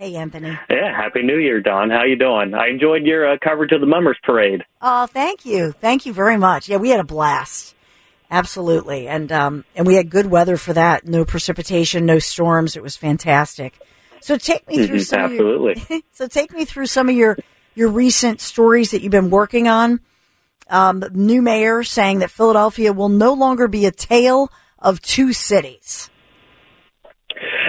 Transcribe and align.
Hey, 0.00 0.16
Anthony. 0.16 0.58
Yeah, 0.70 0.96
Happy 0.96 1.22
New 1.22 1.36
Year, 1.36 1.60
Dawn. 1.60 1.90
How 1.90 2.04
you 2.04 2.16
doing? 2.16 2.54
I 2.54 2.68
enjoyed 2.68 3.02
your 3.02 3.32
uh, 3.32 3.36
coverage 3.44 3.70
of 3.72 3.82
the 3.82 3.86
Mummers 3.86 4.16
Parade. 4.22 4.64
Oh, 4.80 5.04
thank 5.04 5.44
you. 5.44 5.72
Thank 5.72 6.06
you 6.06 6.14
very 6.14 6.38
much. 6.38 6.70
Yeah, 6.70 6.78
we 6.78 6.88
had 6.88 7.00
a 7.00 7.04
blast. 7.04 7.74
Absolutely. 8.30 9.08
And, 9.08 9.30
um, 9.30 9.66
and 9.76 9.86
we 9.86 9.96
had 9.96 10.08
good 10.08 10.24
weather 10.24 10.56
for 10.56 10.72
that. 10.72 11.06
No 11.06 11.26
precipitation, 11.26 12.06
no 12.06 12.18
storms. 12.18 12.76
It 12.76 12.82
was 12.82 12.96
fantastic. 12.96 13.78
So 14.22 14.38
take 14.38 14.66
me 14.68 14.86
through 14.86 15.00
some 15.00 15.20
Absolutely. 15.20 15.72
Of 15.72 15.90
your, 15.90 16.00
so 16.12 16.28
take 16.28 16.50
me 16.54 16.64
through 16.64 16.86
some 16.86 17.10
of 17.10 17.14
your, 17.14 17.36
your 17.74 17.88
recent 17.90 18.40
stories 18.40 18.92
that 18.92 19.02
you've 19.02 19.12
been 19.12 19.28
working 19.28 19.68
on. 19.68 20.00
Um, 20.70 21.04
new 21.12 21.42
mayor 21.42 21.82
saying 21.82 22.20
that 22.20 22.30
Philadelphia 22.30 22.94
will 22.94 23.10
no 23.10 23.34
longer 23.34 23.68
be 23.68 23.84
a 23.84 23.90
tale 23.90 24.50
of 24.78 25.02
two 25.02 25.34
cities. 25.34 26.08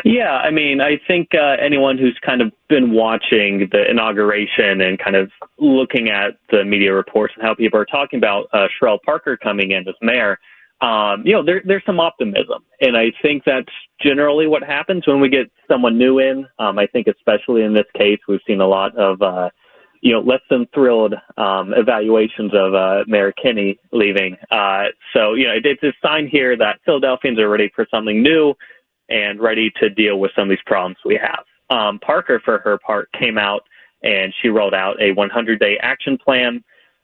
Yeah, 0.04 0.38
I 0.38 0.52
mean, 0.52 0.82
I 0.82 1.00
think 1.08 1.30
uh, 1.34 1.58
anyone 1.62 1.98
who's 1.98 2.18
kind 2.26 2.42
of 2.42 2.52
been 2.70 2.92
watching 2.92 3.70
the 3.72 3.90
inauguration 3.90 4.82
and 4.82 4.98
kind 4.98 5.16
of 5.16 5.32
looking 5.60 6.10
at 6.10 6.38
the 6.50 6.64
media 6.66 6.94
reports 6.94 7.34
and 7.36 7.46
how 7.46 7.54
people 7.54 7.80
are 7.80 7.86
talking 7.86 8.18
about 8.18 8.48
uh, 8.54 8.68
Cherelle 8.80 9.02
Parker 9.04 9.38
coming 9.38 9.72
in 9.72 9.88
as 9.88 9.96
mayor, 10.02 10.40
um, 10.82 11.22
you 11.26 11.34
know, 11.34 11.44
there, 11.44 11.62
there's 11.64 11.84
some 11.86 12.00
optimism. 12.00 12.64
And 12.80 12.98
I 12.98 13.12
think 13.22 13.44
that's 13.46 13.70
generally 14.02 14.48
what 14.48 14.64
happens 14.64 15.06
when 15.06 15.20
we 15.20 15.30
get 15.30 15.52
someone 15.70 15.98
new 15.98 16.20
in. 16.20 16.48
Um, 16.58 16.80
I 16.80 16.88
think 16.88 17.08
especially 17.08 17.64
in 17.64 17.74
this 17.74 17.86
case, 17.96 18.20
we've 18.28 18.40
seen 18.48 18.62
a 18.62 18.68
lot 18.68 18.96
of, 18.98 19.22
uh, 19.22 19.50
you 20.02 20.12
know, 20.12 20.22
less 20.22 20.42
than 20.50 20.66
thrilled 20.74 21.14
um, 21.38 21.74
evaluations 21.76 22.52
of 22.56 22.74
uh, 22.74 23.04
Mayor 23.06 23.32
Kenney 23.34 23.78
leaving. 23.92 24.36
Uh, 24.50 24.86
so, 25.14 25.36
you 25.36 25.46
know, 25.46 25.54
it, 25.54 25.66
it's 25.66 25.84
a 25.84 25.94
sign 26.02 26.28
here 26.28 26.58
that 26.58 26.80
Philadelphians 26.86 27.38
are 27.38 27.50
ready 27.50 27.72
for 27.76 27.86
something 27.92 28.24
new 28.24 28.56
and 29.12 29.40
ready 29.40 29.72
to 29.80 29.90
deal 29.90 30.20
with 30.20 30.32
some 30.36 30.44
of 30.44 30.50
these 30.50 30.64
problems 30.66 30.98
we 31.06 31.20
have. 31.22 31.44
Um, 31.70 32.00
Parker, 32.00 32.42
for 32.44 32.60
her 32.60 32.78
part, 32.86 33.10
came 33.18 33.38
out 33.38 33.64
and 34.04 34.34
she 34.42 34.50
rolled 34.50 34.74
out 34.74 35.02
a 35.02 35.12
100 35.12 35.60
day 35.60 35.78
action 35.82 36.18
plan. 36.18 36.64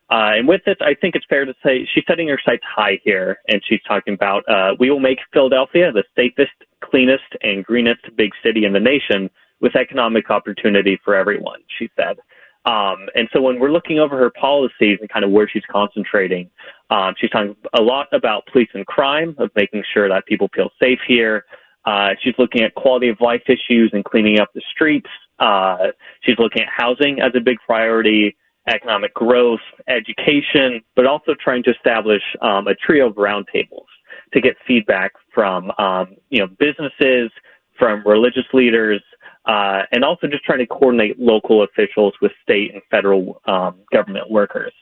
Uh, 0.10 0.40
and 0.40 0.48
with 0.48 0.62
it, 0.66 0.78
I 0.82 0.94
think 0.94 1.16
it's 1.16 1.26
fair 1.30 1.44
to 1.46 1.54
say 1.66 1.88
she's 1.94 2.06
setting 2.08 2.30
her 2.30 2.40
sights 2.46 2.64
high 2.66 2.98
here, 3.04 3.40
and 3.50 3.62
she's 3.68 3.82
talking 3.86 4.14
about 4.14 4.48
uh, 4.48 4.74
we 4.80 4.90
will 4.90 5.02
make 5.02 5.20
Philadelphia 5.34 5.92
the 5.92 6.06
safest, 6.16 6.54
cleanest, 6.82 7.26
and 7.42 7.66
greenest 7.66 8.02
big 8.16 8.32
city 8.42 8.64
in 8.64 8.72
the 8.72 8.80
nation 8.80 9.30
with 9.60 9.76
economic 9.76 10.30
opportunity 10.30 10.98
for 11.04 11.14
everyone, 11.14 11.60
she 11.78 11.90
said. 11.98 12.18
Um, 12.66 13.08
and 13.16 13.30
so 13.34 13.42
when 13.42 13.60
we're 13.60 13.72
looking 13.72 14.00
over 14.00 14.18
her 14.18 14.30
policies 14.30 14.98
and 15.00 15.10
kind 15.10 15.24
of 15.24 15.32
where 15.32 15.50
she's 15.50 15.64
concentrating, 15.70 16.50
um, 16.90 17.14
she's 17.18 17.30
talking 17.30 17.56
a 17.74 17.82
lot 17.82 18.08
about 18.12 18.46
police 18.52 18.70
and 18.74 18.86
crime, 18.86 19.36
of 19.40 19.50
making 19.56 19.84
sure 19.94 20.08
that 20.10 20.26
people 20.26 20.50
feel 20.54 20.70
safe 20.82 21.00
here. 21.08 21.46
Uh, 21.88 22.10
she's 22.22 22.34
looking 22.38 22.64
at 22.64 22.76
quality 22.76 23.08
of 23.08 23.20
life 23.22 23.44
issues 23.48 23.90
and 23.94 24.04
cleaning 24.04 24.42
up 24.42 24.50
the 24.54 24.62
streets. 24.70 25.08
Uh, 25.40 25.88
she's 26.22 26.38
looking 26.38 26.62
at 26.62 26.68
housing 26.68 27.22
as 27.22 27.32
a 27.34 27.40
big 27.40 27.58
priority, 27.66 28.36
economic 28.68 29.14
growth, 29.14 29.62
education, 29.88 30.82
but 30.98 31.06
also 31.06 31.34
trying 31.42 31.64
to 31.64 31.72
establish 31.72 32.22
um, 32.42 32.68
a 32.68 32.76
trio 32.76 33.08
of 33.08 33.16
roundtables 33.16 33.86
to 34.34 34.42
get 34.42 34.58
feedback 34.68 35.14
from 35.34 35.72
um, 35.78 36.18
you 36.30 36.40
know 36.40 36.48
businesses, 36.60 37.32
from 37.80 38.04
religious 38.06 38.44
leaders, 38.52 39.02
uh, 39.46 39.84
and 39.94 40.04
also 40.04 40.28
just 40.28 40.44
trying 40.44 40.60
to 40.60 40.68
coordinate 40.68 41.18
local 41.18 41.64
officials 41.64 42.14
with 42.22 42.34
state 42.44 42.74
and 42.74 42.82
federal 42.92 43.42
um, 43.46 43.76
government 43.94 44.30
workers. 44.30 44.74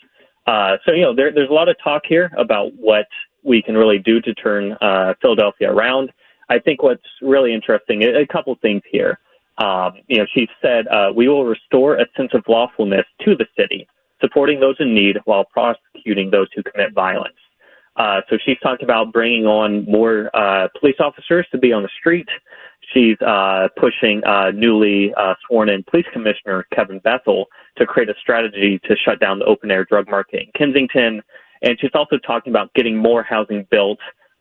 Uh, 0.47 0.77
so 0.83 0.91
you 0.91 1.03
know 1.03 1.13
there, 1.13 1.31
there's 1.31 1.51
a 1.51 1.53
lot 1.53 1.69
of 1.69 1.75
talk 1.83 2.01
here 2.07 2.31
about 2.35 2.73
what 2.73 3.05
we 3.43 3.61
can 3.61 3.75
really 3.75 3.99
do 3.99 4.19
to 4.21 4.33
turn 4.33 4.71
uh, 4.81 5.13
Philadelphia 5.21 5.71
around. 5.71 6.11
I 6.49 6.59
think 6.59 6.83
what's 6.83 7.03
really 7.21 7.53
interesting, 7.53 8.03
a 8.03 8.25
couple 8.27 8.55
things 8.61 8.81
here. 8.91 9.19
Um, 9.57 9.93
you 10.07 10.17
know, 10.17 10.25
she 10.33 10.47
said, 10.61 10.87
uh, 10.87 11.11
we 11.15 11.27
will 11.27 11.45
restore 11.45 11.95
a 11.95 12.05
sense 12.17 12.31
of 12.33 12.43
lawfulness 12.47 13.05
to 13.23 13.35
the 13.35 13.47
city, 13.57 13.87
supporting 14.21 14.59
those 14.59 14.75
in 14.79 14.93
need 14.93 15.17
while 15.25 15.45
prosecuting 15.45 16.29
those 16.29 16.47
who 16.55 16.61
commit 16.63 16.93
violence. 16.93 17.35
Uh, 17.95 18.19
so 18.29 18.37
she's 18.45 18.59
talked 18.59 18.83
about 18.83 19.13
bringing 19.13 19.45
on 19.45 19.85
more 19.85 20.29
uh, 20.35 20.67
police 20.79 20.97
officers 20.99 21.47
to 21.51 21.57
be 21.57 21.71
on 21.71 21.81
the 21.81 21.89
street. 21.97 22.27
She's 22.93 23.19
uh, 23.21 23.69
pushing 23.77 24.23
uh, 24.25 24.51
newly 24.51 25.13
uh, 25.15 25.33
sworn 25.47 25.69
in 25.69 25.83
police 25.89 26.05
commissioner 26.11 26.67
Kevin 26.73 26.99
Bethel 26.99 27.45
to 27.77 27.85
create 27.85 28.09
a 28.09 28.13
strategy 28.21 28.79
to 28.83 28.95
shut 28.97 29.19
down 29.19 29.39
the 29.39 29.45
open 29.45 29.71
air 29.71 29.85
drug 29.85 30.09
market 30.09 30.43
in 30.43 30.51
Kensington. 30.57 31.21
And 31.61 31.79
she's 31.79 31.91
also 31.93 32.17
talking 32.17 32.51
about 32.51 32.73
getting 32.73 32.97
more 32.97 33.23
housing 33.23 33.65
built 33.71 33.99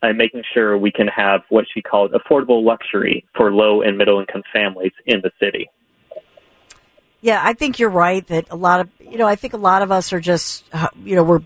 and 0.08 0.18
making 0.18 0.42
sure 0.52 0.76
we 0.76 0.90
can 0.90 1.08
have 1.08 1.42
what 1.48 1.64
she 1.72 1.82
called 1.82 2.12
affordable 2.12 2.64
luxury 2.64 3.24
for 3.36 3.52
low 3.52 3.82
and 3.82 3.96
middle 3.98 4.20
income 4.20 4.42
families 4.52 4.92
in 5.06 5.20
the 5.22 5.30
city. 5.40 5.68
Yeah, 7.20 7.40
I 7.42 7.54
think 7.54 7.78
you're 7.78 7.88
right 7.88 8.26
that 8.26 8.48
a 8.50 8.56
lot 8.56 8.80
of, 8.80 8.90
you 9.00 9.16
know, 9.16 9.26
I 9.26 9.34
think 9.34 9.54
a 9.54 9.58
lot 9.58 9.80
of 9.80 9.90
us 9.90 10.12
are 10.12 10.20
just, 10.20 10.64
uh, 10.72 10.88
you 11.02 11.16
know, 11.16 11.22
we're 11.22 11.42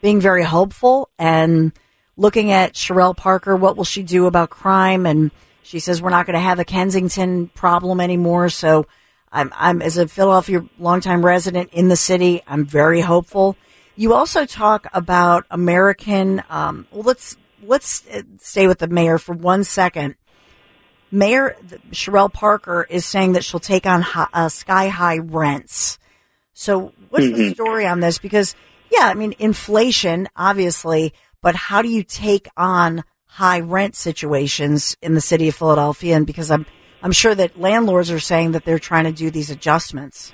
being 0.00 0.20
very 0.20 0.42
hopeful 0.42 1.10
and 1.18 1.72
looking 2.16 2.50
at 2.50 2.72
Cherelle 2.72 3.16
Parker. 3.16 3.54
What 3.54 3.76
will 3.76 3.84
she 3.84 4.02
do 4.02 4.26
about 4.26 4.48
crime? 4.48 5.04
And 5.04 5.30
she 5.62 5.80
says 5.80 6.00
we're 6.00 6.08
not 6.10 6.24
going 6.24 6.34
to 6.34 6.40
have 6.40 6.58
a 6.58 6.64
Kensington 6.64 7.48
problem 7.48 8.00
anymore. 8.00 8.48
So 8.48 8.86
I'm, 9.30 9.52
I'm 9.54 9.82
as 9.82 9.98
a 9.98 10.08
Philadelphia 10.08 10.64
longtime 10.78 11.24
resident 11.24 11.70
in 11.72 11.88
the 11.88 11.96
city, 11.96 12.42
I'm 12.46 12.64
very 12.64 13.02
hopeful. 13.02 13.56
You 13.96 14.14
also 14.14 14.46
talk 14.46 14.86
about 14.94 15.44
American. 15.50 16.42
Um, 16.48 16.86
well, 16.90 17.02
let's 17.02 17.36
let's 17.62 18.06
uh, 18.08 18.22
stay 18.38 18.66
with 18.66 18.78
the 18.78 18.88
mayor 18.88 19.18
for 19.18 19.34
one 19.34 19.64
second. 19.64 20.16
Mayor 21.10 21.56
Cherelle 21.90 22.32
Parker 22.32 22.86
is 22.88 23.04
saying 23.04 23.32
that 23.32 23.44
she'll 23.44 23.60
take 23.60 23.86
on 23.86 24.02
high, 24.02 24.28
uh, 24.32 24.48
sky 24.48 24.88
high 24.88 25.18
rents. 25.18 25.98
So, 26.52 26.92
what's 27.08 27.24
mm-hmm. 27.24 27.36
the 27.36 27.54
story 27.54 27.86
on 27.86 28.00
this? 28.00 28.18
Because, 28.18 28.54
yeah, 28.90 29.06
I 29.06 29.14
mean, 29.14 29.34
inflation, 29.38 30.28
obviously, 30.36 31.14
but 31.40 31.54
how 31.54 31.82
do 31.82 31.88
you 31.88 32.02
take 32.02 32.48
on 32.56 33.04
high 33.26 33.60
rent 33.60 33.94
situations 33.94 34.96
in 35.00 35.14
the 35.14 35.20
city 35.20 35.48
of 35.48 35.54
Philadelphia? 35.54 36.16
And 36.16 36.26
because 36.26 36.50
I'm, 36.50 36.66
I'm 37.02 37.12
sure 37.12 37.34
that 37.34 37.58
landlords 37.58 38.10
are 38.10 38.20
saying 38.20 38.52
that 38.52 38.64
they're 38.64 38.78
trying 38.78 39.04
to 39.04 39.12
do 39.12 39.30
these 39.30 39.50
adjustments. 39.50 40.32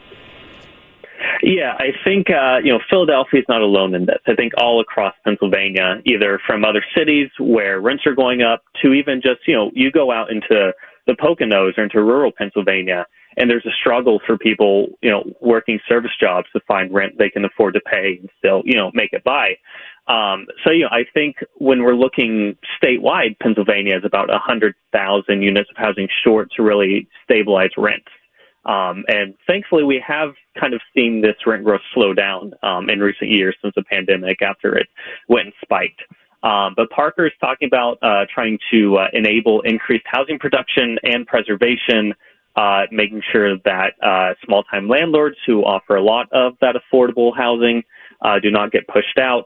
Yeah, 1.46 1.75
I 1.79 1.88
think 2.05 2.31
uh, 2.31 2.56
you 2.64 2.73
know 2.73 2.81
Philadelphia 2.88 3.41
is 3.41 3.46
not 3.50 3.61
alone 3.61 3.94
in 3.94 4.06
this. 4.06 4.20
I 4.26 4.35
think 4.35 4.55
all 4.56 4.81
across 4.81 5.14
Pennsylvania, 5.25 6.00
either 6.06 6.41
from 6.46 6.64
other 6.64 6.82
cities 6.96 7.29
where 7.38 7.82
rents 7.82 8.06
are 8.06 8.14
going 8.14 8.41
up, 8.41 8.62
to 8.82 8.94
even 8.94 9.20
just 9.20 9.41
you 9.46 9.55
know 9.55 9.70
you 9.75 9.93
go 9.93 10.11
out 10.11 10.31
into 10.31 10.73
the 11.06 11.12
Poconos 11.12 11.76
or 11.76 11.85
into 11.85 12.02
rural 12.02 12.32
Pennsylvania, 12.32 13.05
and 13.37 13.50
there's 13.50 13.67
a 13.67 13.76
struggle 13.79 14.23
for 14.26 14.38
people 14.38 14.87
you 15.02 15.11
know 15.11 15.23
working 15.43 15.79
service 15.87 16.12
jobs 16.19 16.46
to 16.55 16.61
find 16.67 16.94
rent 16.94 17.19
they 17.19 17.29
can 17.29 17.44
afford 17.44 17.75
to 17.75 17.81
pay 17.81 18.17
and 18.20 18.31
still 18.38 18.62
you 18.64 18.76
know 18.76 18.91
make 18.94 19.12
it 19.12 19.23
by. 19.23 19.50
Um, 20.08 20.46
so 20.64 20.70
you 20.70 20.85
know 20.85 20.91
I 20.93 21.05
think 21.12 21.37
when 21.56 21.82
we're 21.82 21.94
looking 21.94 22.56
statewide, 22.82 23.38
Pennsylvania 23.41 23.99
is 23.99 24.05
about 24.06 24.31
a 24.31 24.38
hundred 24.38 24.76
thousand 24.93 25.43
units 25.43 25.69
of 25.69 25.76
housing 25.76 26.08
short 26.25 26.49
to 26.56 26.62
really 26.62 27.06
stabilize 27.23 27.70
rents. 27.76 28.08
Um, 28.66 29.05
and 29.08 29.34
thankfully, 29.46 29.84
we 29.84 30.02
have 30.06 30.31
kind 30.58 30.75
of 30.75 30.81
seen 30.94 31.20
this 31.20 31.37
rent 31.46 31.64
growth 31.64 31.82
slow 31.93 32.14
down 32.14 32.52
um, 32.62 32.88
in 32.88 33.00
recent 33.00 33.31
years 33.31 33.56
since 33.61 33.75
the 33.75 33.84
pandemic 33.84 34.40
after 34.43 34.76
it 34.76 34.87
went 35.28 35.46
and 35.46 35.55
spiked. 35.62 36.00
Um, 36.43 36.75
but 36.76 36.90
Parker 36.90 37.26
is 37.26 37.32
talking 37.40 37.66
about 37.66 37.99
uh, 38.02 38.26
trying 38.32 38.58
to 38.70 38.99
uh, 38.99 39.06
enable 39.12 39.62
increased 39.62 40.05
housing 40.06 40.38
production 40.38 40.99
and 41.02 41.26
preservation 41.26 42.14
uh, 42.56 42.82
making 42.93 43.22
sure 43.32 43.56
that 43.64 43.94
uh, 44.02 44.34
small 44.44 44.62
time 44.64 44.88
landlords 44.88 45.37
who 45.46 45.62
offer 45.62 45.96
a 45.96 46.02
lot 46.02 46.28
of 46.32 46.55
that 46.60 46.76
affordable 46.76 47.37
housing 47.37 47.82
uh, 48.22 48.38
do 48.38 48.50
not 48.50 48.70
get 48.70 48.87
pushed 48.87 49.19
out. 49.19 49.44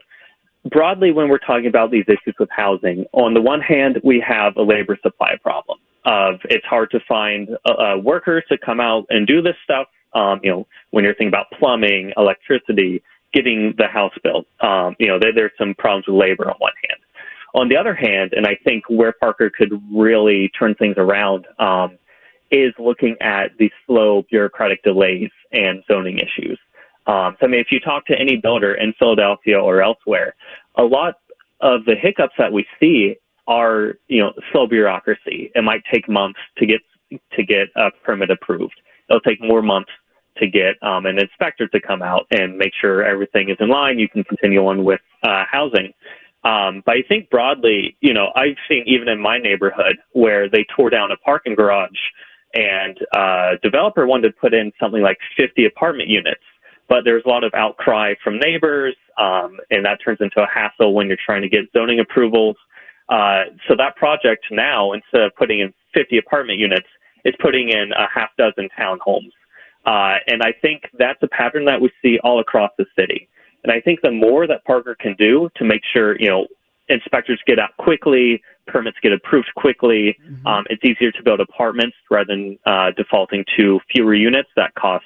Broadly, 0.71 1.13
when 1.13 1.29
we're 1.29 1.39
talking 1.39 1.67
about 1.67 1.91
these 1.91 2.05
issues 2.07 2.35
with 2.39 2.51
housing, 2.51 3.07
on 3.13 3.33
the 3.33 3.41
one 3.41 3.61
hand, 3.61 4.01
we 4.05 4.23
have 4.27 4.57
a 4.57 4.63
labor 4.63 4.99
supply 5.03 5.37
problem. 5.43 5.79
Of 6.09 6.41
it's 6.49 6.65
hard 6.65 6.91
to 6.93 7.01
find 7.07 7.51
uh, 7.69 7.73
uh, 7.73 7.97
workers 7.99 8.43
to 8.49 8.57
come 8.57 8.81
out 8.81 9.05
and 9.11 9.27
do 9.27 9.43
this 9.43 9.57
stuff. 9.63 9.89
Um, 10.15 10.41
you 10.43 10.51
know, 10.51 10.67
when 10.93 11.05
you're 11.05 11.13
thinking 11.13 11.35
about 11.37 11.47
plumbing, 11.59 12.05
electricity, 12.17 13.03
getting 13.35 13.75
the 13.77 13.89
house 13.99 14.17
built, 14.23 14.47
um, 14.61 14.97
you 14.99 15.09
know, 15.09 15.19
there, 15.21 15.35
there's 15.35 15.57
some 15.59 15.75
problems 15.75 16.07
with 16.09 16.17
labor 16.17 16.47
on 16.49 16.57
one 16.59 16.73
hand. 16.89 17.01
On 17.61 17.69
the 17.69 17.77
other 17.77 17.95
hand, 17.95 18.33
and 18.33 18.47
I 18.47 18.55
think 18.65 18.85
where 18.89 19.13
Parker 19.13 19.51
could 19.51 19.73
really 19.95 20.41
turn 20.59 20.75
things 20.77 20.95
around 20.97 21.47
um, 21.59 21.99
is 22.51 22.73
looking 22.79 23.15
at 23.21 23.47
the 23.59 23.71
slow 23.87 24.25
bureaucratic 24.31 24.83
delays 24.83 25.31
and 25.53 25.83
zoning 25.91 26.19
issues. 26.19 26.59
Um, 27.07 27.37
so, 27.39 27.47
I 27.47 27.49
mean, 27.51 27.61
if 27.61 27.71
you 27.71 27.81
talk 27.81 28.07
to 28.07 28.19
any 28.19 28.37
builder 28.37 28.75
in 28.75 28.95
Philadelphia 28.99 29.59
or 29.59 29.83
elsewhere, 29.83 30.35
a 30.77 30.85
lot 30.85 31.17
of 31.61 31.85
the 31.85 31.97
hiccups 32.01 32.35
that 32.39 32.53
we 32.53 32.67
see 32.81 33.17
are, 33.49 33.95
you 34.07 34.21
know, 34.21 34.33
slow 34.53 34.67
bureaucracy. 34.67 35.51
It 35.55 35.65
might 35.65 35.83
take 35.93 36.09
months 36.09 36.39
to 36.59 36.67
get 36.67 36.81
to 37.33 37.43
get 37.43 37.69
a 37.75 37.91
permit 38.05 38.31
approved. 38.31 38.81
It'll 39.09 39.21
take 39.21 39.43
more 39.43 39.63
months 39.63 39.91
to 40.37 40.47
get 40.47 40.81
um, 40.83 41.07
an 41.07 41.19
inspector 41.19 41.67
to 41.67 41.81
come 41.81 42.03
out 42.03 42.27
and 42.31 42.57
make 42.57 42.73
sure 42.81 43.03
everything 43.03 43.49
is 43.49 43.57
in 43.59 43.69
line. 43.69 43.99
You 43.99 44.09
can 44.09 44.23
continue 44.25 44.67
on 44.67 44.85
with 44.85 45.01
uh, 45.23 45.45
housing. 45.51 45.93
Um, 46.45 46.83
but 46.87 46.97
I 46.97 47.03
think 47.09 47.31
broadly, 47.31 47.97
you 48.01 48.15
know, 48.15 48.29
I've 48.37 48.57
seen 48.69 48.85
even 48.87 49.09
in 49.09 49.21
my 49.21 49.39
neighborhood 49.39 49.97
where 50.13 50.49
they 50.49 50.65
tore 50.77 50.91
down 50.91 51.11
a 51.11 51.17
parking 51.17 51.55
garage 51.55 51.99
and 52.55 52.99
uh, 53.17 53.53
developer 53.63 54.07
wanted 54.07 54.29
to 54.29 54.35
put 54.41 54.55
in 54.55 54.73
something 54.81 55.03
like 55.03 55.19
50 55.37 55.67
apartment 55.67 56.09
units, 56.09 56.41
but 56.89 57.05
there's 57.05 57.23
a 57.27 57.29
lot 57.29 57.45
of 57.45 57.53
outcry 57.55 58.15
from 58.23 58.39
neighbors, 58.39 58.95
um, 59.19 59.59
and 59.71 59.85
that 59.85 59.99
turns 60.03 60.19
into 60.21 60.41
a 60.41 60.47
hassle 60.47 60.95
when 60.95 61.09
you're 61.09 61.19
trying 61.25 61.43
to 61.43 61.49
get 61.49 61.65
zoning 61.73 62.01
approvals. 62.01 62.57
Uh, 63.09 63.45
so 63.67 63.75
that 63.77 63.97
project 63.97 64.45
now, 64.51 64.93
instead 64.93 65.23
of 65.23 65.35
putting 65.37 65.61
in 65.61 65.73
50 65.95 66.19
apartment 66.19 66.59
units, 66.59 66.87
is 67.25 67.35
putting 67.41 67.71
in 67.71 67.93
a 67.93 68.07
half 68.13 68.31
dozen 68.37 68.69
townhomes. 68.79 69.33
Uh, 69.87 70.19
and 70.27 70.43
I 70.43 70.53
think 70.61 70.83
that's 70.99 71.23
a 71.23 71.29
pattern 71.29 71.65
that 71.67 71.81
we 71.81 71.91
see 72.03 72.19
all 72.23 72.41
across 72.41 72.71
the 72.79 72.87
city. 72.99 73.29
And 73.65 73.73
I 73.73 73.81
think 73.81 74.01
the 74.03 74.11
more 74.11 74.47
that 74.47 74.65
Parker 74.65 74.97
can 74.99 75.15
do 75.19 75.49
to 75.57 75.65
make 75.65 75.83
sure, 75.93 76.19
you 76.21 76.29
know, 76.29 76.47
inspectors 76.89 77.41
get 77.47 77.59
out 77.59 77.77
quickly, 77.79 78.43
permits 78.67 78.99
get 79.03 79.13
approved 79.13 79.49
quickly. 79.57 80.17
Mm-hmm. 80.23 80.47
Um, 80.47 80.65
it's 80.71 80.85
easier 80.85 81.11
to 81.13 81.23
build 81.23 81.41
apartments 81.41 81.97
rather 82.11 82.27
than 82.29 82.59
uh, 82.67 82.91
defaulting 82.97 83.45
to 83.57 83.81
fewer 83.91 84.15
units 84.15 84.49
that 84.57 84.75
cost 84.75 85.05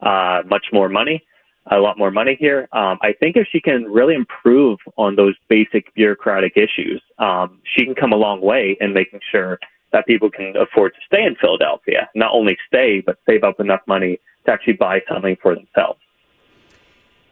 uh, 0.00 0.42
much 0.46 0.66
more 0.72 0.88
money, 0.88 1.24
a 1.70 1.78
lot 1.78 1.98
more 1.98 2.10
money 2.10 2.36
here. 2.38 2.68
Um, 2.72 2.98
I 3.02 3.12
think 3.18 3.36
if 3.36 3.48
she 3.50 3.60
can 3.60 3.84
really 3.84 4.14
improve 4.14 4.78
on 4.96 5.16
those 5.16 5.34
basic 5.48 5.92
bureaucratic 5.94 6.56
issues, 6.56 7.02
um, 7.18 7.60
she 7.64 7.84
can 7.84 7.94
come 7.94 8.12
a 8.12 8.16
long 8.16 8.40
way 8.40 8.76
in 8.80 8.92
making 8.92 9.20
sure 9.30 9.58
that 9.92 10.06
people 10.06 10.30
can 10.30 10.54
afford 10.56 10.92
to 10.94 11.00
stay 11.06 11.24
in 11.24 11.36
Philadelphia. 11.36 12.08
Not 12.14 12.32
only 12.32 12.56
stay, 12.66 13.02
but 13.04 13.18
save 13.26 13.44
up 13.44 13.60
enough 13.60 13.80
money 13.86 14.18
to 14.44 14.52
actually 14.52 14.74
buy 14.74 15.00
something 15.10 15.36
for 15.42 15.54
themselves. 15.54 16.00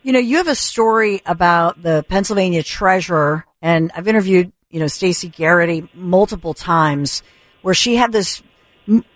You 0.03 0.13
know, 0.13 0.19
you 0.19 0.37
have 0.37 0.49
a 0.49 0.55
story 0.55 1.23
about 1.25 1.83
the 1.83 2.05
Pennsylvania 2.09 2.63
treasurer, 2.63 3.47
and 3.63 3.91
I've 3.97 4.07
interviewed, 4.07 4.53
you 4.71 4.81
know, 4.81 4.87
Stacey 4.87 5.29
Garrity 5.29 5.89
multiple 5.95 6.55
times 6.55 7.23
where 7.63 7.75
she 7.75 7.97
had 7.97 8.13
this, 8.13 8.43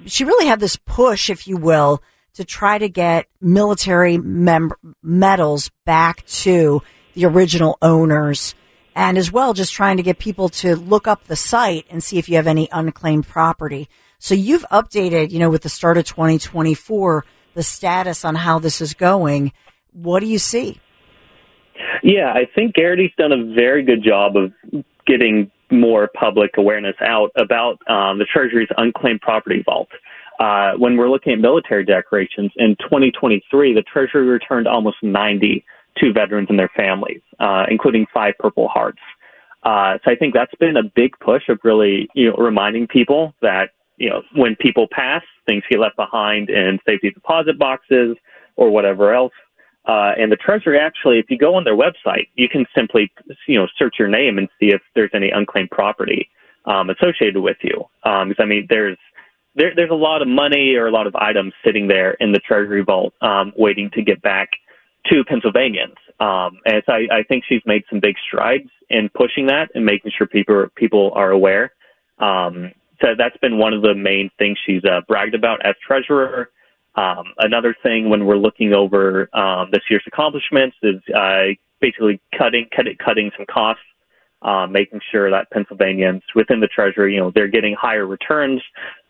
she 0.06 0.24
really 0.24 0.46
had 0.46 0.60
this 0.60 0.76
push, 0.76 1.28
if 1.28 1.46
you 1.46 1.58
will, 1.58 2.02
to 2.34 2.44
try 2.44 2.78
to 2.78 2.88
get 2.88 3.26
military 3.40 4.18
mem- 4.18 4.72
medals 5.02 5.70
back 5.84 6.24
to 6.26 6.82
the 7.14 7.26
original 7.26 7.78
owners. 7.82 8.54
And 8.94 9.16
as 9.16 9.30
well, 9.30 9.54
just 9.54 9.72
trying 9.72 9.96
to 9.98 10.02
get 10.02 10.18
people 10.18 10.48
to 10.48 10.74
look 10.74 11.06
up 11.06 11.24
the 11.24 11.36
site 11.36 11.86
and 11.90 12.02
see 12.02 12.18
if 12.18 12.28
you 12.28 12.36
have 12.36 12.46
any 12.46 12.68
unclaimed 12.72 13.26
property. 13.26 13.88
So 14.18 14.34
you've 14.34 14.66
updated, 14.72 15.30
you 15.30 15.38
know, 15.38 15.50
with 15.50 15.62
the 15.62 15.68
start 15.68 15.98
of 15.98 16.04
2024, 16.04 17.24
the 17.54 17.62
status 17.62 18.24
on 18.24 18.34
how 18.34 18.58
this 18.58 18.80
is 18.80 18.94
going. 18.94 19.52
What 19.92 20.20
do 20.20 20.26
you 20.26 20.38
see? 20.38 20.80
Yeah, 22.02 22.32
I 22.32 22.48
think 22.54 22.74
Garrity's 22.74 23.12
done 23.16 23.32
a 23.32 23.54
very 23.54 23.82
good 23.84 24.02
job 24.02 24.36
of 24.36 24.52
getting 25.06 25.50
more 25.70 26.08
public 26.08 26.52
awareness 26.56 26.96
out 27.00 27.30
about 27.36 27.78
um, 27.88 28.18
the 28.18 28.26
Treasury's 28.32 28.68
unclaimed 28.76 29.20
property 29.20 29.62
vault. 29.64 29.88
Uh, 30.38 30.72
when 30.76 30.96
we're 30.96 31.10
looking 31.10 31.32
at 31.32 31.40
military 31.40 31.84
decorations 31.84 32.52
in 32.56 32.76
2023, 32.80 33.74
the 33.74 33.82
Treasury 33.82 34.26
returned 34.26 34.68
almost 34.68 34.96
90 35.02 35.64
to 35.98 36.12
veterans 36.12 36.46
and 36.48 36.58
their 36.58 36.70
families, 36.76 37.20
uh, 37.40 37.64
including 37.68 38.06
five 38.14 38.34
Purple 38.38 38.68
Hearts. 38.68 39.00
Uh, 39.64 39.98
so 40.04 40.12
I 40.12 40.14
think 40.14 40.34
that's 40.34 40.54
been 40.60 40.76
a 40.76 40.82
big 40.82 41.18
push 41.18 41.48
of 41.48 41.58
really, 41.64 42.08
you 42.14 42.30
know, 42.30 42.36
reminding 42.36 42.86
people 42.86 43.34
that, 43.42 43.70
you 43.96 44.08
know, 44.08 44.22
when 44.34 44.54
people 44.54 44.86
pass, 44.92 45.22
things 45.46 45.64
get 45.68 45.80
left 45.80 45.96
behind 45.96 46.50
in 46.50 46.78
safety 46.86 47.10
deposit 47.10 47.58
boxes 47.58 48.16
or 48.54 48.70
whatever 48.70 49.12
else. 49.12 49.32
Uh, 49.86 50.12
and 50.18 50.30
the 50.30 50.36
Treasury 50.36 50.78
actually, 50.78 51.18
if 51.18 51.26
you 51.30 51.38
go 51.38 51.54
on 51.54 51.64
their 51.64 51.76
website, 51.76 52.28
you 52.36 52.48
can 52.48 52.66
simply, 52.76 53.10
you 53.48 53.58
know, 53.58 53.66
search 53.76 53.96
your 53.98 54.08
name 54.08 54.38
and 54.38 54.48
see 54.60 54.66
if 54.66 54.82
there's 54.94 55.10
any 55.14 55.30
unclaimed 55.30 55.70
property 55.70 56.28
um, 56.66 56.90
associated 56.90 57.40
with 57.40 57.56
you. 57.62 57.84
Um, 58.04 58.32
I 58.38 58.44
mean, 58.44 58.66
there's 58.68 58.98
there, 59.58 59.72
there's 59.74 59.90
a 59.90 59.94
lot 59.94 60.22
of 60.22 60.28
money 60.28 60.74
or 60.76 60.86
a 60.86 60.90
lot 60.90 61.06
of 61.06 61.14
items 61.16 61.52
sitting 61.64 61.88
there 61.88 62.12
in 62.12 62.32
the 62.32 62.38
Treasury 62.38 62.82
vault, 62.82 63.12
um, 63.20 63.52
waiting 63.56 63.90
to 63.94 64.02
get 64.02 64.22
back 64.22 64.50
to 65.06 65.24
Pennsylvanians. 65.24 65.96
Um, 66.20 66.58
and 66.64 66.82
so 66.86 66.92
I, 66.92 67.18
I 67.18 67.22
think 67.28 67.44
she's 67.48 67.62
made 67.66 67.82
some 67.90 68.00
big 68.00 68.16
strides 68.26 68.68
in 68.90 69.08
pushing 69.14 69.46
that 69.46 69.70
and 69.74 69.84
making 69.84 70.12
sure 70.16 70.26
people 70.26 70.66
people 70.74 71.12
are 71.14 71.30
aware. 71.30 71.72
Um, 72.18 72.72
so 73.00 73.08
that's 73.16 73.36
been 73.38 73.58
one 73.58 73.72
of 73.72 73.82
the 73.82 73.94
main 73.94 74.30
things 74.38 74.58
she's 74.66 74.84
uh, 74.84 75.00
bragged 75.06 75.34
about 75.34 75.64
as 75.64 75.74
treasurer. 75.86 76.50
Um, 76.96 77.24
another 77.38 77.76
thing 77.82 78.10
when 78.10 78.26
we're 78.26 78.38
looking 78.38 78.72
over 78.72 79.28
um, 79.36 79.68
this 79.72 79.82
year's 79.88 80.02
accomplishments 80.06 80.76
is 80.82 81.00
uh, 81.14 81.54
basically 81.80 82.20
cutting 82.36 82.66
cutting 82.74 82.96
cutting 83.04 83.30
some 83.36 83.46
costs, 83.46 83.84
uh, 84.42 84.66
making 84.66 85.00
sure 85.12 85.30
that 85.30 85.50
Pennsylvanians 85.52 86.22
within 86.34 86.58
the 86.58 86.66
Treasury, 86.66 87.14
you 87.14 87.20
know, 87.20 87.30
they're 87.32 87.46
getting 87.46 87.76
higher 87.78 88.06
returns 88.06 88.60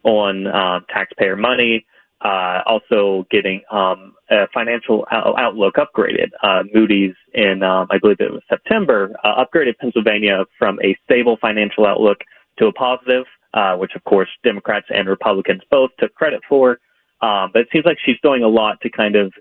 on 0.05 0.47
uh, 0.47 0.81
taxpayer 0.89 1.37
money. 1.37 1.85
Uh, 2.21 2.63
also 2.67 3.25
getting 3.31 3.63
um, 3.71 4.13
a 4.29 4.49
financial 4.53 5.07
outlook 5.13 5.77
upgraded. 5.77 6.31
Uh, 6.43 6.65
Moody's 6.75 7.15
in, 7.33 7.63
um, 7.63 7.87
I 7.93 7.99
believe 7.99 8.17
it 8.19 8.33
was 8.33 8.43
September, 8.49 9.15
uh, 9.23 9.45
upgraded 9.45 9.79
Pennsylvania 9.79 10.45
from 10.59 10.81
a 10.83 10.99
stable 11.05 11.39
financial 11.41 11.87
outlook 11.87 12.19
to 12.59 12.67
a 12.67 12.73
positive, 12.73 13.25
uh, 13.55 13.77
which 13.77 13.93
of 13.95 14.03
course 14.03 14.29
Democrats 14.43 14.87
and 14.91 15.09
Republicans 15.09 15.63
both 15.71 15.91
took 16.01 16.13
credit 16.17 16.41
for. 16.49 16.81
Um, 17.21 17.51
but 17.53 17.63
it 17.63 17.69
seems 17.73 17.85
like 17.85 17.99
she's 18.05 18.19
doing 18.21 18.43
a 18.43 18.49
lot 18.49 18.81
to 18.81 18.91
kind 18.91 19.15
of 19.15 19.33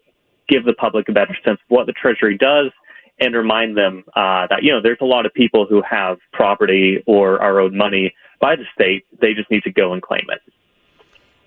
give 0.47 0.63
the 0.63 0.73
public 0.73 1.09
a 1.09 1.13
better 1.13 1.35
sense 1.43 1.59
of 1.59 1.69
what 1.69 1.87
the 1.87 1.93
Treasury 1.93 2.37
does 2.37 2.71
and 3.19 3.35
remind 3.35 3.77
them 3.77 4.03
uh, 4.09 4.47
that, 4.49 4.59
you 4.61 4.71
know, 4.71 4.81
there's 4.81 4.99
a 5.01 5.05
lot 5.05 5.25
of 5.25 5.33
people 5.33 5.65
who 5.67 5.81
have 5.89 6.17
property 6.33 7.03
or 7.07 7.41
are 7.41 7.59
owed 7.59 7.73
money 7.73 8.13
by 8.39 8.55
the 8.55 8.63
state. 8.73 9.05
They 9.19 9.33
just 9.33 9.49
need 9.49 9.63
to 9.63 9.71
go 9.71 9.93
and 9.93 10.01
claim 10.01 10.25
it. 10.29 10.41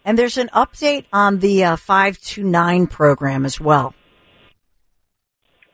And 0.05 0.19
there's 0.19 0.39
an 0.39 0.49
update 0.55 1.05
on 1.13 1.41
the 1.41 1.65
uh, 1.65 1.77
529 1.77 2.87
program 2.87 3.45
as 3.45 3.61
well. 3.61 3.95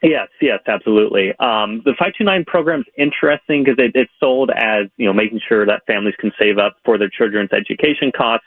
Yes, 0.02 0.28
yes, 0.40 0.60
absolutely. 0.66 1.30
Um, 1.40 1.82
the 1.84 1.94
529 1.98 2.44
program 2.46 2.80
is 2.80 2.86
interesting 2.98 3.64
because 3.64 3.78
it, 3.78 3.92
it's 3.94 4.10
sold 4.20 4.50
as, 4.50 4.86
you 4.96 5.06
know, 5.06 5.12
making 5.12 5.40
sure 5.48 5.64
that 5.66 5.82
families 5.86 6.14
can 6.18 6.32
save 6.38 6.58
up 6.58 6.76
for 6.84 6.98
their 6.98 7.08
children's 7.08 7.50
education 7.52 8.12
costs. 8.16 8.46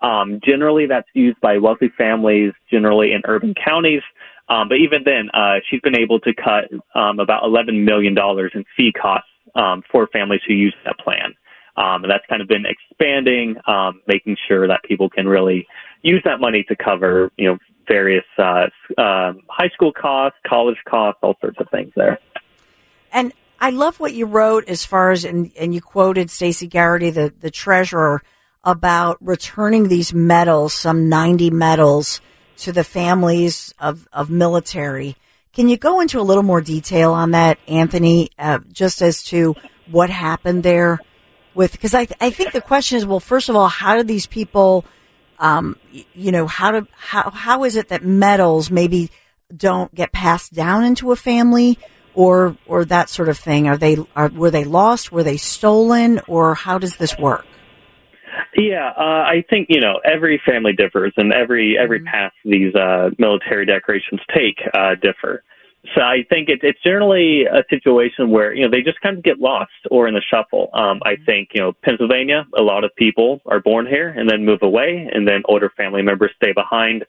Um, 0.00 0.40
generally, 0.44 0.86
that's 0.86 1.08
used 1.14 1.40
by 1.40 1.58
wealthy 1.58 1.90
families, 1.96 2.52
generally 2.70 3.12
in 3.12 3.22
urban 3.24 3.54
counties. 3.54 4.02
Um, 4.48 4.68
but 4.68 4.76
even 4.76 5.02
then, 5.04 5.28
uh, 5.34 5.56
she's 5.68 5.80
been 5.80 5.98
able 5.98 6.20
to 6.20 6.32
cut 6.34 6.70
um, 6.94 7.18
about 7.18 7.42
$11 7.42 7.84
million 7.84 8.16
in 8.16 8.64
fee 8.76 8.92
costs 8.92 9.28
um, 9.54 9.82
for 9.90 10.06
families 10.08 10.40
who 10.46 10.54
use 10.54 10.74
that 10.84 10.98
plan. 10.98 11.34
Um, 11.76 12.02
and 12.02 12.10
that's 12.10 12.24
kind 12.28 12.42
of 12.42 12.48
been 12.48 12.64
expanding, 12.66 13.56
um, 13.66 14.00
making 14.08 14.36
sure 14.48 14.66
that 14.66 14.82
people 14.84 15.08
can 15.08 15.28
really 15.28 15.66
use 16.02 16.22
that 16.24 16.40
money 16.40 16.64
to 16.68 16.76
cover, 16.76 17.30
you 17.36 17.48
know, 17.48 17.58
various 17.86 18.24
uh, 18.36 18.66
um, 18.98 19.40
high 19.48 19.68
school 19.74 19.92
costs, 19.92 20.38
college 20.46 20.76
costs, 20.88 21.20
all 21.22 21.36
sorts 21.40 21.58
of 21.60 21.68
things 21.70 21.92
there. 21.94 22.18
And 23.12 23.32
I 23.60 23.70
love 23.70 24.00
what 24.00 24.12
you 24.12 24.26
wrote 24.26 24.68
as 24.68 24.84
far 24.84 25.10
as, 25.10 25.24
and, 25.24 25.52
and 25.58 25.74
you 25.74 25.80
quoted 25.80 26.30
Stacey 26.30 26.66
Garrity, 26.66 27.10
the, 27.10 27.32
the 27.40 27.50
treasurer, 27.50 28.22
about 28.64 29.18
returning 29.20 29.88
these 29.88 30.14
medals, 30.14 30.74
some 30.74 31.08
90 31.08 31.50
medals, 31.50 32.20
to 32.58 32.72
the 32.72 32.84
families 32.84 33.74
of, 33.78 34.08
of 34.12 34.30
military. 34.30 35.16
Can 35.52 35.68
you 35.68 35.76
go 35.76 36.00
into 36.00 36.20
a 36.20 36.22
little 36.22 36.42
more 36.44 36.60
detail 36.60 37.12
on 37.12 37.32
that, 37.32 37.58
Anthony, 37.68 38.30
uh, 38.38 38.60
just 38.72 39.02
as 39.02 39.22
to 39.24 39.54
what 39.90 40.10
happened 40.10 40.62
there? 40.62 41.00
With 41.54 41.72
because 41.72 41.94
I, 41.94 42.08
I 42.20 42.30
think 42.30 42.52
the 42.52 42.60
question 42.60 42.98
is, 42.98 43.06
well, 43.06 43.20
first 43.20 43.48
of 43.48 43.56
all, 43.56 43.68
how 43.68 43.96
do 43.96 44.02
these 44.04 44.26
people 44.26 44.84
Um, 45.38 45.76
you 46.14 46.32
know, 46.32 46.46
how 46.46 46.72
to 46.72 46.86
how 46.96 47.30
how 47.30 47.64
is 47.64 47.76
it 47.76 47.88
that 47.88 48.04
medals 48.04 48.70
maybe 48.70 49.10
don't 49.56 49.94
get 49.94 50.12
passed 50.12 50.52
down 50.54 50.84
into 50.84 51.12
a 51.12 51.16
family 51.16 51.78
or 52.14 52.56
or 52.66 52.84
that 52.86 53.08
sort 53.10 53.28
of 53.28 53.38
thing? 53.38 53.68
Are 53.68 53.76
they 53.76 53.98
are 54.16 54.28
were 54.30 54.50
they 54.50 54.64
lost? 54.64 55.12
Were 55.12 55.24
they 55.24 55.36
stolen? 55.38 56.20
Or 56.28 56.54
how 56.54 56.78
does 56.78 56.96
this 56.96 57.16
work? 57.18 57.46
Yeah, 58.58 58.90
uh, 58.96 59.22
I 59.22 59.44
think 59.48 59.68
you 59.70 59.80
know 59.80 60.00
every 60.04 60.40
family 60.44 60.72
differs, 60.72 61.12
and 61.16 61.32
every 61.32 61.78
every 61.78 62.00
mm-hmm. 62.00 62.08
path 62.08 62.32
these 62.44 62.74
uh, 62.74 63.10
military 63.16 63.64
decorations 63.64 64.20
take 64.34 64.58
uh, 64.74 64.96
differ. 65.00 65.44
So 65.94 66.02
I 66.02 66.24
think 66.28 66.48
it, 66.48 66.58
it's 66.64 66.82
generally 66.82 67.44
a 67.44 67.62
situation 67.70 68.30
where 68.30 68.52
you 68.52 68.64
know 68.64 68.70
they 68.70 68.82
just 68.82 69.00
kind 69.00 69.16
of 69.16 69.22
get 69.22 69.38
lost 69.38 69.70
or 69.92 70.08
in 70.08 70.14
the 70.14 70.22
shuffle. 70.28 70.70
Um, 70.74 71.00
I 71.04 71.14
mm-hmm. 71.14 71.24
think 71.24 71.48
you 71.54 71.60
know 71.60 71.72
Pennsylvania, 71.84 72.46
a 72.58 72.62
lot 72.62 72.82
of 72.82 72.90
people 72.96 73.40
are 73.46 73.60
born 73.60 73.86
here 73.86 74.08
and 74.08 74.28
then 74.28 74.44
move 74.44 74.62
away, 74.62 75.08
and 75.12 75.26
then 75.26 75.42
older 75.44 75.70
family 75.76 76.02
members 76.02 76.32
stay 76.34 76.52
behind. 76.52 77.04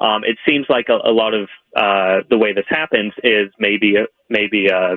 Um, 0.00 0.22
it 0.22 0.38
seems 0.46 0.66
like 0.68 0.86
a, 0.88 0.98
a 1.08 1.10
lot 1.10 1.34
of 1.34 1.48
uh, 1.74 2.22
the 2.30 2.38
way 2.38 2.52
this 2.52 2.66
happens 2.68 3.12
is 3.24 3.50
maybe 3.58 3.96
maybe 4.30 4.70
uh, 4.70 4.96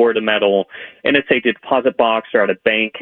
Stored 0.00 0.16
a 0.16 0.22
metal 0.22 0.64
in 1.04 1.14
a 1.14 1.20
safety 1.28 1.52
deposit 1.52 1.96
box 1.98 2.28
or 2.32 2.42
at 2.42 2.48
a 2.48 2.54
bank. 2.64 2.94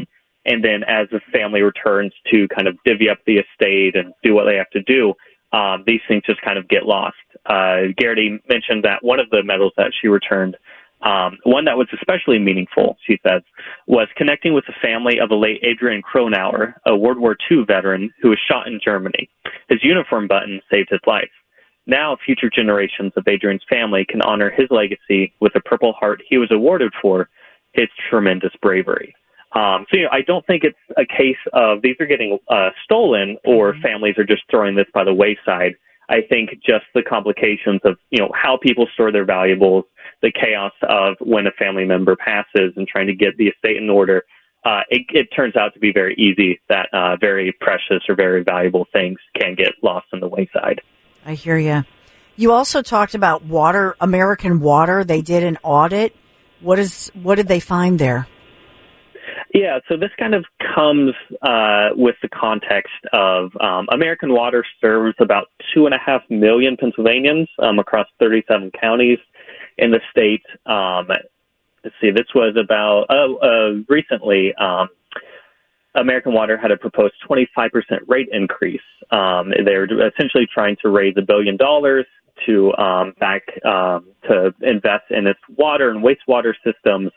And 0.44 0.64
then 0.64 0.82
as 0.82 1.08
the 1.12 1.20
family 1.32 1.62
returns 1.62 2.12
to 2.32 2.48
kind 2.48 2.66
of 2.66 2.76
divvy 2.84 3.08
up 3.08 3.18
the 3.24 3.36
estate 3.38 3.94
and 3.94 4.12
do 4.24 4.34
what 4.34 4.46
they 4.46 4.56
have 4.56 4.70
to 4.70 4.82
do, 4.82 5.14
um, 5.52 5.84
these 5.86 6.00
things 6.08 6.24
just 6.26 6.42
kind 6.42 6.58
of 6.58 6.68
get 6.68 6.86
lost. 6.86 7.16
Uh, 7.46 7.92
Garrity 7.96 8.40
mentioned 8.48 8.84
that 8.84 9.04
one 9.04 9.20
of 9.20 9.30
the 9.30 9.44
medals 9.44 9.72
that 9.76 9.92
she 10.00 10.08
returned, 10.08 10.56
um, 11.02 11.38
one 11.44 11.66
that 11.66 11.76
was 11.76 11.86
especially 11.94 12.40
meaningful, 12.40 12.96
she 13.06 13.20
says, 13.24 13.42
was 13.86 14.08
connecting 14.16 14.52
with 14.52 14.64
the 14.66 14.74
family 14.82 15.20
of 15.20 15.28
the 15.28 15.36
late 15.36 15.60
Adrian 15.62 16.02
Cronauer, 16.02 16.74
a 16.84 16.96
World 16.96 17.18
War 17.18 17.36
II 17.48 17.64
veteran 17.64 18.12
who 18.20 18.30
was 18.30 18.38
shot 18.50 18.66
in 18.66 18.80
Germany. 18.84 19.30
His 19.68 19.84
uniform 19.84 20.26
button 20.26 20.60
saved 20.68 20.88
his 20.90 21.00
life. 21.06 21.30
Now, 21.88 22.18
future 22.22 22.50
generations 22.54 23.14
of 23.16 23.26
Adrian's 23.26 23.64
family 23.68 24.04
can 24.06 24.20
honor 24.20 24.50
his 24.50 24.66
legacy 24.70 25.32
with 25.40 25.54
the 25.54 25.60
Purple 25.60 25.94
Heart 25.94 26.22
he 26.28 26.36
was 26.36 26.50
awarded 26.52 26.92
for 27.00 27.30
his 27.72 27.88
tremendous 28.10 28.52
bravery. 28.60 29.14
Um, 29.52 29.86
so 29.90 29.96
you 29.96 30.02
know, 30.02 30.10
I 30.12 30.20
don't 30.20 30.46
think 30.46 30.64
it's 30.64 30.76
a 30.98 31.06
case 31.06 31.38
of 31.54 31.80
these 31.80 31.96
are 31.98 32.06
getting 32.06 32.38
uh, 32.50 32.70
stolen 32.84 33.38
or 33.46 33.72
mm-hmm. 33.72 33.80
families 33.80 34.18
are 34.18 34.24
just 34.24 34.42
throwing 34.50 34.76
this 34.76 34.86
by 34.92 35.02
the 35.02 35.14
wayside. 35.14 35.76
I 36.10 36.20
think 36.28 36.50
just 36.64 36.84
the 36.94 37.02
complications 37.02 37.80
of 37.84 37.96
you 38.10 38.18
know 38.20 38.30
how 38.34 38.58
people 38.58 38.86
store 38.92 39.10
their 39.10 39.24
valuables, 39.24 39.84
the 40.20 40.30
chaos 40.30 40.72
of 40.82 41.16
when 41.20 41.46
a 41.46 41.52
family 41.52 41.86
member 41.86 42.16
passes 42.16 42.74
and 42.76 42.86
trying 42.86 43.06
to 43.06 43.14
get 43.14 43.38
the 43.38 43.48
estate 43.48 43.78
in 43.78 43.88
order. 43.88 44.24
Uh, 44.64 44.80
it, 44.90 45.06
it 45.10 45.28
turns 45.34 45.56
out 45.56 45.72
to 45.72 45.80
be 45.80 45.92
very 45.92 46.14
easy 46.16 46.60
that 46.68 46.88
uh, 46.92 47.16
very 47.16 47.52
precious 47.60 48.02
or 48.08 48.14
very 48.14 48.42
valuable 48.42 48.86
things 48.92 49.18
can 49.40 49.54
get 49.54 49.72
lost 49.82 50.06
in 50.12 50.20
the 50.20 50.28
wayside. 50.28 50.82
I 51.28 51.34
hear 51.34 51.58
you. 51.58 51.84
You 52.36 52.52
also 52.52 52.80
talked 52.80 53.14
about 53.14 53.44
water, 53.44 53.94
American 54.00 54.60
Water. 54.60 55.04
They 55.04 55.20
did 55.20 55.42
an 55.42 55.58
audit. 55.62 56.16
What 56.60 56.78
is 56.78 57.10
what 57.12 57.34
did 57.34 57.48
they 57.48 57.60
find 57.60 57.98
there? 57.98 58.26
Yeah, 59.52 59.80
so 59.88 59.98
this 59.98 60.10
kind 60.18 60.34
of 60.34 60.46
comes 60.74 61.12
uh, 61.42 61.90
with 61.94 62.14
the 62.22 62.30
context 62.30 62.94
of 63.12 63.50
um, 63.60 63.88
American 63.92 64.32
Water 64.32 64.64
serves 64.80 65.16
about 65.20 65.48
two 65.74 65.84
and 65.84 65.94
a 65.94 65.98
half 65.98 66.22
million 66.30 66.78
Pennsylvanians 66.78 67.48
um, 67.58 67.78
across 67.78 68.06
37 68.20 68.70
counties 68.80 69.18
in 69.76 69.90
the 69.90 70.00
state. 70.10 70.44
Um, 70.64 71.08
let's 71.84 71.96
see, 72.00 72.10
this 72.10 72.28
was 72.34 72.56
about 72.56 73.04
uh, 73.10 73.34
uh, 73.44 73.82
recently. 73.86 74.54
Um, 75.94 76.02
American 76.02 76.32
Water 76.32 76.56
had 76.56 76.70
a 76.70 76.76
proposed 76.76 77.14
25% 77.28 77.70
rate 78.06 78.28
increase. 78.32 78.80
Um, 79.10 79.52
they're 79.64 79.84
essentially 80.08 80.46
trying 80.52 80.76
to 80.82 80.90
raise 80.90 81.14
a 81.16 81.22
billion 81.22 81.56
dollars 81.56 82.06
to 82.46 82.74
um, 82.76 83.14
back 83.18 83.42
to 83.64 84.54
invest 84.60 85.10
in 85.10 85.26
its 85.26 85.40
water 85.56 85.90
and 85.90 86.04
wastewater 86.04 86.54
systems 86.64 87.10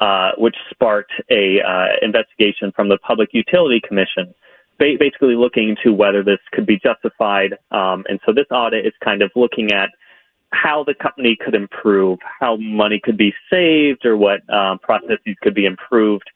uh, 0.00 0.30
which 0.38 0.56
sparked 0.70 1.12
a 1.30 1.60
uh, 1.60 1.88
investigation 2.00 2.72
from 2.74 2.88
the 2.88 2.96
Public 2.98 3.28
Utility 3.32 3.82
Commission, 3.86 4.34
ba- 4.78 4.96
basically 4.98 5.34
looking 5.34 5.68
into 5.68 5.92
whether 5.92 6.22
this 6.22 6.38
could 6.52 6.64
be 6.64 6.78
justified. 6.78 7.52
Um, 7.70 8.04
and 8.08 8.18
so 8.24 8.32
this 8.32 8.46
audit 8.50 8.86
is 8.86 8.94
kind 9.04 9.20
of 9.20 9.30
looking 9.36 9.72
at 9.72 9.90
how 10.52 10.84
the 10.84 10.94
company 10.94 11.36
could 11.36 11.54
improve, 11.54 12.18
how 12.40 12.56
money 12.56 12.98
could 13.02 13.18
be 13.18 13.34
saved, 13.50 14.06
or 14.06 14.16
what 14.16 14.40
um, 14.52 14.78
processes 14.78 15.36
could 15.42 15.54
be 15.54 15.66
improved. 15.66 16.28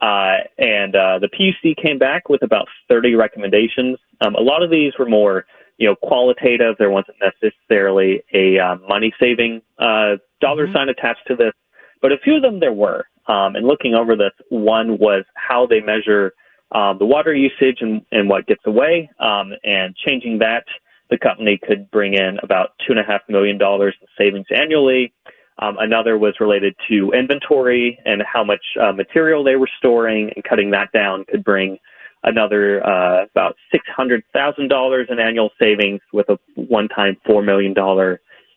Uh, 0.00 0.38
and 0.58 0.96
uh, 0.96 1.18
the 1.18 1.28
PUC 1.28 1.76
came 1.76 1.98
back 1.98 2.28
with 2.28 2.42
about 2.42 2.68
30 2.88 3.14
recommendations. 3.14 3.98
Um, 4.20 4.34
a 4.34 4.40
lot 4.40 4.62
of 4.62 4.70
these 4.70 4.92
were 4.98 5.08
more, 5.08 5.44
you 5.78 5.88
know, 5.88 5.96
qualitative. 5.96 6.76
There 6.78 6.90
wasn't 6.90 7.18
necessarily 7.20 8.22
a 8.32 8.58
uh, 8.58 8.76
money-saving 8.88 9.62
uh, 9.78 10.16
dollar 10.40 10.64
mm-hmm. 10.64 10.74
sign 10.74 10.88
attached 10.88 11.26
to 11.28 11.36
this, 11.36 11.52
but 12.00 12.12
a 12.12 12.18
few 12.18 12.36
of 12.36 12.42
them 12.42 12.60
there 12.60 12.72
were. 12.72 13.04
Um, 13.26 13.54
and 13.54 13.66
looking 13.66 13.94
over 13.94 14.16
this, 14.16 14.32
one 14.48 14.98
was 14.98 15.24
how 15.34 15.66
they 15.66 15.80
measure 15.80 16.32
um, 16.72 16.98
the 16.98 17.04
water 17.04 17.34
usage 17.34 17.78
and, 17.80 18.02
and 18.12 18.28
what 18.28 18.46
gets 18.46 18.62
away, 18.64 19.10
um, 19.18 19.52
and 19.64 19.94
changing 19.96 20.38
that, 20.38 20.64
the 21.10 21.18
company 21.18 21.58
could 21.62 21.90
bring 21.90 22.14
in 22.14 22.38
about 22.42 22.70
two 22.86 22.92
and 22.92 23.00
a 23.00 23.02
half 23.02 23.22
million 23.28 23.58
dollars 23.58 23.94
in 24.00 24.06
savings 24.16 24.46
annually. 24.54 25.12
Um, 25.60 25.76
another 25.78 26.16
was 26.16 26.34
related 26.40 26.74
to 26.88 27.12
inventory 27.12 27.98
and 28.04 28.22
how 28.22 28.42
much 28.42 28.64
uh, 28.80 28.92
material 28.92 29.44
they 29.44 29.56
were 29.56 29.68
storing, 29.78 30.32
and 30.34 30.42
cutting 30.42 30.70
that 30.70 30.90
down 30.92 31.24
could 31.26 31.44
bring 31.44 31.78
another 32.22 32.84
uh, 32.86 33.24
about 33.24 33.56
$600,000 33.72 35.10
in 35.10 35.18
annual 35.18 35.50
savings 35.58 36.00
with 36.12 36.28
a 36.28 36.38
one-time 36.54 37.16
$4 37.26 37.44
million 37.44 37.74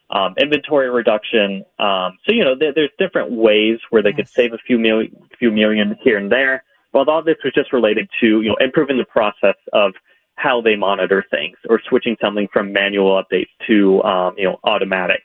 um, 0.10 0.36
inventory 0.38 0.90
reduction. 0.90 1.66
Um, 1.80 2.18
so, 2.26 2.32
you 2.34 2.44
know, 2.44 2.56
there, 2.58 2.74
there's 2.74 2.92
different 3.00 3.32
ways 3.32 3.80
where 3.90 4.02
they 4.02 4.10
yes. 4.10 4.18
could 4.18 4.30
save 4.30 4.54
a 4.54 4.58
few 4.58 4.78
million, 4.78 5.16
few 5.40 5.52
million 5.52 5.98
here 6.02 6.18
and 6.18 6.32
there. 6.32 6.64
But 6.92 7.08
all 7.08 7.24
this 7.24 7.38
was 7.44 7.54
just 7.54 7.74
related 7.74 8.08
to, 8.22 8.42
you 8.42 8.50
know, 8.50 8.56
improving 8.60 8.98
the 8.98 9.06
process 9.06 9.56
of 9.74 9.94
how 10.36 10.62
they 10.62 10.76
monitor 10.76 11.26
things 11.32 11.58
or 11.70 11.82
switching 11.90 12.16
something 12.22 12.48
from 12.54 12.72
manual 12.72 13.22
updates 13.22 13.50
to, 13.68 14.04
um, 14.04 14.36
you 14.38 14.46
know, 14.46 14.60
automatic. 14.64 15.24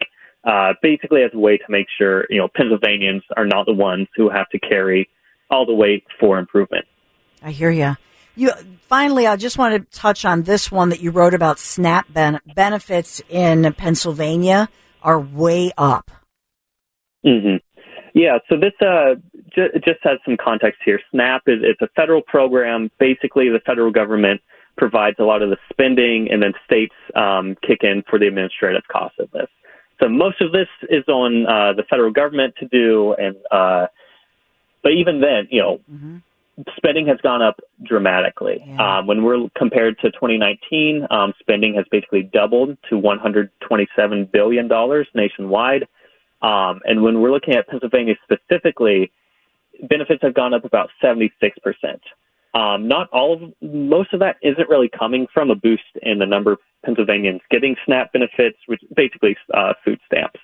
Uh, 0.49 0.73
basically 0.81 1.23
as 1.23 1.31
a 1.35 1.38
way 1.38 1.59
to 1.59 1.64
make 1.69 1.87
sure, 1.99 2.25
you 2.31 2.38
know, 2.38 2.49
Pennsylvanians 2.57 3.23
are 3.37 3.45
not 3.45 3.67
the 3.67 3.75
ones 3.75 4.07
who 4.17 4.31
have 4.31 4.49
to 4.49 4.59
carry 4.59 5.07
all 5.50 5.67
the 5.67 5.75
weight 5.75 6.05
for 6.19 6.38
improvement. 6.38 6.87
I 7.43 7.50
hear 7.50 7.71
you. 7.71 7.97
You 8.35 8.52
finally, 8.81 9.26
I 9.26 9.37
just 9.37 9.59
want 9.59 9.75
to 9.75 9.99
touch 9.99 10.25
on 10.25 10.45
this 10.45 10.73
one 10.73 10.88
that 10.88 11.00
you 11.00 11.11
wrote 11.11 11.35
about 11.35 11.59
SNAP 11.59 12.07
ben- 12.11 12.40
benefits 12.55 13.21
in 13.28 13.71
Pennsylvania 13.75 14.71
are 15.02 15.21
way 15.21 15.71
up. 15.76 16.11
Mm-hmm. 17.26 17.57
Yeah, 18.14 18.38
so 18.49 18.57
this 18.57 18.73
uh, 18.81 19.17
ju- 19.55 19.78
just 19.85 19.99
has 20.02 20.19
some 20.25 20.38
context 20.43 20.81
here. 20.83 20.99
SNAP 21.11 21.43
is 21.47 21.59
it's 21.62 21.83
a 21.83 21.88
federal 21.95 22.23
program. 22.23 22.90
Basically, 22.99 23.50
the 23.50 23.61
federal 23.67 23.93
government 23.93 24.40
provides 24.78 25.17
a 25.19 25.25
lot 25.25 25.43
of 25.43 25.50
the 25.50 25.59
spending, 25.71 26.28
and 26.31 26.43
then 26.43 26.52
states 26.64 26.95
um, 27.14 27.55
kick 27.67 27.81
in 27.83 28.02
for 28.09 28.19
the 28.19 28.26
administrative 28.26 28.85
costs 28.90 29.19
of 29.19 29.31
this. 29.33 29.49
So 30.00 30.09
most 30.09 30.40
of 30.40 30.52
this 30.52 30.69
is 30.88 31.05
on 31.09 31.47
uh, 31.47 31.73
the 31.73 31.83
federal 31.90 32.12
government 32.12 32.55
to 32.61 32.69
do, 32.69 33.14
and 33.14 33.37
uh, 33.50 33.87
but 34.83 34.93
even 34.93 35.21
then, 35.21 35.49
you 35.50 35.61
know, 35.61 35.81
mm-hmm 35.90 36.19
spending 36.76 37.07
has 37.07 37.19
gone 37.23 37.43
up 37.43 37.61
dramatically. 37.83 38.62
Yeah. 38.67 38.99
Um, 38.99 39.07
when 39.07 39.23
we're 39.23 39.49
compared 39.57 39.99
to 40.00 40.11
2019, 40.11 41.07
um, 41.11 41.33
spending 41.38 41.75
has 41.75 41.85
basically 41.90 42.23
doubled 42.23 42.76
to 42.90 42.99
127 42.99 44.28
billion 44.33 44.69
dollars 44.69 45.07
nationwide. 45.14 45.87
Um, 46.43 46.81
and 46.85 47.02
when 47.02 47.21
we're 47.21 47.33
looking 47.33 47.55
at 47.55 47.69
Pennsylvania 47.69 48.14
specifically, 48.23 49.12
benefits 49.88 50.23
have 50.23 50.35
gone 50.35 50.55
up 50.55 50.64
about 50.64 50.90
76 51.00 51.59
percent. 51.59 52.00
Um, 52.58 52.88
not 52.88 53.08
all 53.10 53.34
of 53.34 53.40
most 53.62 54.12
of 54.12 54.18
that 54.18 54.36
isn't 54.42 54.68
really 54.68 54.88
coming 54.88 55.28
from 55.32 55.50
a 55.50 55.54
boost 55.54 55.84
in 56.02 56.18
the 56.18 56.26
number 56.26 56.52
of 56.52 56.58
Pennsylvanians 56.84 57.40
getting 57.52 57.76
SNAP 57.84 58.12
benefits, 58.12 58.58
which 58.66 58.80
basically 58.96 59.36
uh, 59.54 59.74
food 59.84 60.00
stamps. 60.06 60.40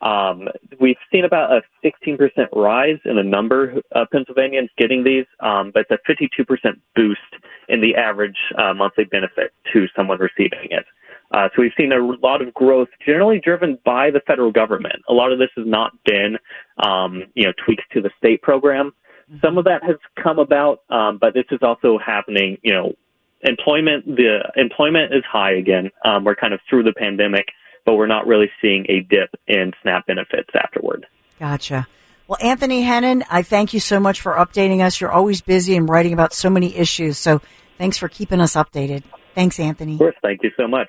Um, 0.00 0.48
we've 0.80 0.96
seen 1.12 1.26
about 1.26 1.52
a 1.52 1.60
16% 1.84 2.18
rise 2.54 2.98
in 3.04 3.16
the 3.16 3.22
number 3.22 3.82
of 3.92 4.08
Pennsylvanians 4.10 4.70
getting 4.78 5.04
these, 5.04 5.26
um, 5.40 5.70
but 5.74 5.84
it's 5.90 6.00
a 6.08 6.10
52% 6.10 6.80
boost 6.96 7.20
in 7.68 7.82
the 7.82 7.94
average 7.94 8.38
uh, 8.56 8.72
monthly 8.72 9.04
benefit 9.04 9.52
to 9.74 9.86
someone 9.94 10.18
receiving 10.18 10.68
it. 10.70 10.86
Uh, 11.32 11.48
so 11.54 11.62
we've 11.62 11.72
seen 11.76 11.92
a 11.92 12.26
lot 12.26 12.40
of 12.40 12.52
growth, 12.54 12.88
generally 13.04 13.38
driven 13.38 13.78
by 13.84 14.10
the 14.10 14.20
federal 14.26 14.50
government. 14.50 14.96
A 15.08 15.12
lot 15.12 15.30
of 15.32 15.38
this 15.38 15.50
has 15.56 15.66
not 15.66 15.92
been, 16.04 16.38
um, 16.82 17.24
you 17.34 17.44
know, 17.44 17.52
tweaks 17.64 17.84
to 17.92 18.00
the 18.00 18.10
state 18.16 18.40
program. 18.40 18.92
Some 19.42 19.58
of 19.58 19.64
that 19.64 19.82
has 19.84 19.96
come 20.22 20.38
about, 20.38 20.80
um, 20.90 21.18
but 21.20 21.34
this 21.34 21.44
is 21.50 21.60
also 21.62 21.98
happening. 21.98 22.58
You 22.62 22.72
know, 22.72 22.92
employment 23.42 24.06
the 24.06 24.50
employment 24.56 25.14
is 25.14 25.22
high 25.30 25.52
again. 25.52 25.90
Um, 26.04 26.24
we're 26.24 26.34
kind 26.34 26.54
of 26.54 26.60
through 26.68 26.84
the 26.84 26.92
pandemic 26.92 27.46
but 27.84 27.96
we're 27.96 28.06
not 28.06 28.26
really 28.26 28.50
seeing 28.60 28.86
a 28.88 29.00
dip 29.00 29.30
in 29.46 29.72
SNAP 29.82 30.06
benefits 30.06 30.50
afterward. 30.54 31.06
Gotcha. 31.38 31.86
Well, 32.26 32.38
Anthony 32.40 32.84
Hennen, 32.84 33.24
I 33.30 33.42
thank 33.42 33.74
you 33.74 33.80
so 33.80 33.98
much 33.98 34.20
for 34.20 34.34
updating 34.34 34.84
us. 34.84 35.00
You're 35.00 35.10
always 35.10 35.40
busy 35.40 35.76
and 35.76 35.88
writing 35.88 36.12
about 36.12 36.32
so 36.32 36.48
many 36.48 36.76
issues. 36.76 37.18
So 37.18 37.40
thanks 37.78 37.98
for 37.98 38.08
keeping 38.08 38.40
us 38.40 38.54
updated. 38.54 39.02
Thanks, 39.34 39.58
Anthony. 39.58 39.94
Of 39.94 39.98
course. 39.98 40.16
Thank 40.22 40.42
you 40.42 40.50
so 40.56 40.68
much. 40.68 40.88